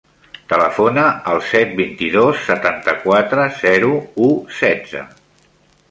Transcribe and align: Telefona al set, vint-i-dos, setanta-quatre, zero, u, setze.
Telefona 0.53 1.03
al 1.33 1.41
set, 1.49 1.75
vint-i-dos, 1.81 2.39
setanta-quatre, 2.49 3.47
zero, 3.61 3.93
u, 4.31 4.35
setze. 4.63 5.07